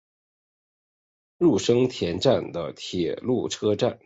[1.37, 3.99] 入生田站的铁路车站。